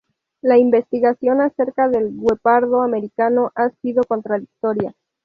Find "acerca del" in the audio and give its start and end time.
1.41-2.11